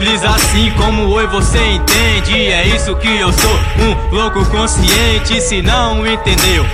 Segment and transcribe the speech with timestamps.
[0.00, 2.50] Simples assim como oi você entende.
[2.50, 5.42] É isso que eu sou, um louco consciente.
[5.42, 6.64] Se não entendeu,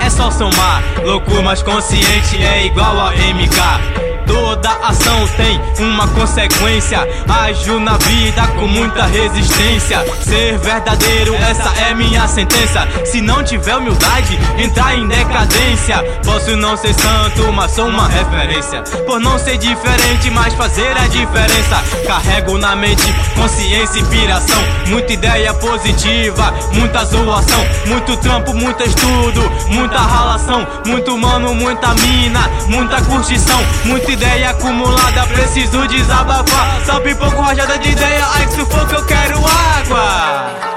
[0.00, 0.82] é só somar.
[1.04, 4.13] Louco mais consciente é igual a MK.
[4.26, 6.98] Toda ação tem uma consequência.
[7.28, 10.04] Ajo na vida com muita resistência.
[10.22, 12.86] Ser verdadeiro, essa é minha sentença.
[13.04, 15.96] Se não tiver humildade, entrar em decadência.
[16.24, 18.82] Posso não ser santo, mas sou uma referência.
[19.06, 21.82] Por não ser diferente, mas fazer a diferença.
[22.06, 24.62] Carrego na mente consciência e inspiração.
[24.88, 27.66] Muita ideia positiva, muita zoação.
[27.86, 30.66] Muito trampo, muito estudo, muita ralação.
[30.86, 33.60] Muito mano, muita mina, muita curtição.
[33.84, 36.84] Muita ideia acumulada, preciso desabafar.
[36.86, 40.74] Só pipoco rajada de ideia, ai que sufoco, eu quero água.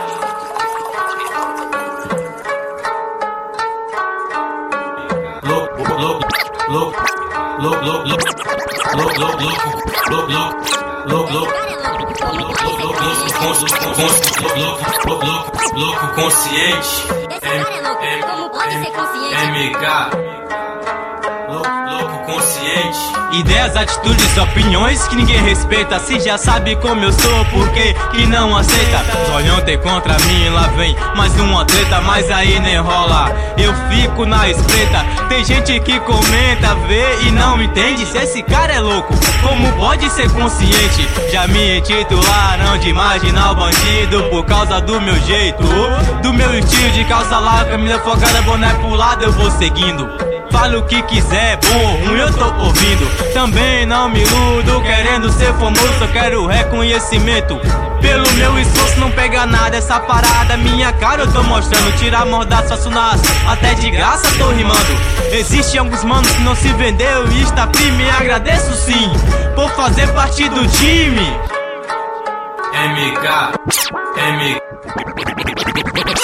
[5.44, 6.26] louco, louco,
[6.70, 7.02] louco,
[7.60, 8.08] louco, louco,
[8.88, 10.38] louco, louco,
[11.08, 11.48] louco, louco,
[15.76, 17.08] louco, consciente.
[17.42, 19.46] É louco, como pode ser consciente?
[19.46, 20.47] MK,
[21.58, 23.00] louco, consciente.
[23.34, 26.00] Ideias, atitudes, opiniões que ninguém respeita.
[26.00, 29.04] Se já sabe como eu sou, por que, que não aceita?
[29.36, 33.32] Olhão tem contra mim, lá vem mais uma treta, mas aí nem rola.
[33.58, 35.06] Eu fico na espreita.
[35.30, 38.06] Tem gente que comenta, vê e não entende.
[38.06, 41.08] Se esse cara é louco, como pode ser consciente?
[41.32, 45.64] Já me intitularam de marginal bandido por causa do meu jeito,
[46.22, 50.37] do meu estilo de calça larga, camisa focada, boné pro lado, eu vou seguindo.
[50.52, 53.34] Fala o que quiser, bom, eu tô ouvindo.
[53.34, 57.60] Também não me iludo, querendo ser famoso, só quero reconhecimento.
[58.02, 61.98] Pelo meu esforço não pega nada essa parada, minha cara eu tô mostrando.
[61.98, 64.98] Tirar mordaça, faço até de graça tô rimando.
[65.32, 69.12] Existem alguns manos que não se vendeu e está firme, agradeço sim,
[69.56, 71.48] por fazer parte do time.
[72.78, 73.28] MK,
[74.18, 74.62] M,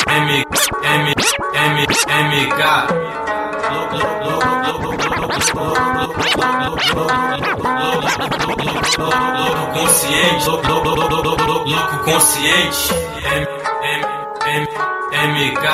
[0.08, 0.46] M,
[0.84, 1.16] M,
[1.56, 1.88] M,
[2.46, 3.23] MK.
[8.98, 12.94] Louco consciente, louco, consciente,
[13.24, 13.48] M,
[14.46, 14.68] M,
[15.14, 15.66] M, MK,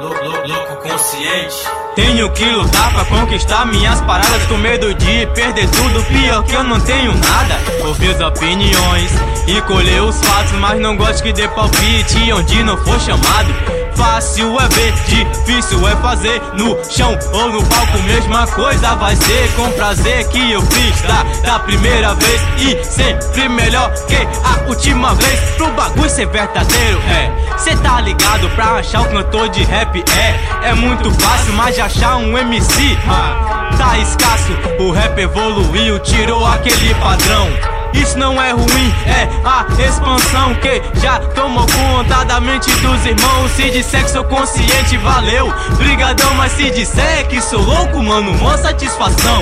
[0.00, 1.82] louco consciente.
[1.94, 6.64] Tenho que lutar pra conquistar minhas paradas Com medo de perder tudo, pior que eu
[6.64, 9.12] não tenho nada Ouvir as opiniões
[9.46, 14.58] e colher os fatos Mas não gosto que dê palpite onde não for chamado Fácil
[14.60, 16.40] é ver, difícil é fazer.
[16.54, 19.52] No chão ou no palco, mesma coisa vai ser.
[19.54, 22.40] Com prazer que eu fiz da, da primeira vez.
[22.58, 25.40] E sempre melhor que a última vez.
[25.56, 27.58] Pro bagulho ser verdadeiro, é.
[27.58, 30.02] Cê tá ligado pra achar o cantor de rap?
[30.16, 36.46] É É muito fácil, mas achar um MC ah, Tá escasso, o rap evoluiu, tirou
[36.46, 37.48] aquele padrão
[37.94, 43.50] isso não é ruim, é a expansão que já tomou conta da mente dos irmãos.
[43.52, 45.52] Se disser que sou consciente, valeu.
[45.76, 49.40] Brigadão, mas se disser que sou louco, mano, mó satisfação.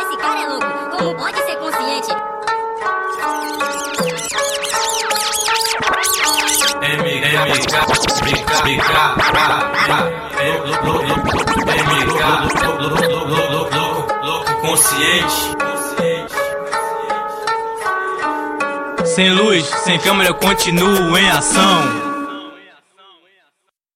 [0.00, 2.10] Esse cara é louco, como pode ser consciente?
[6.82, 9.02] M, M, K, K, K,
[9.86, 10.12] K,
[14.22, 15.71] louco consciente.
[19.04, 22.11] Sem luz, sem câmera, continuo em ação.